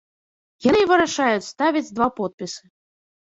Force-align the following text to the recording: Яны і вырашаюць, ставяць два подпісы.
Яны 0.67 0.79
і 0.85 0.87
вырашаюць, 0.91 1.47
ставяць 1.53 1.93
два 1.99 2.07
подпісы. 2.21 2.61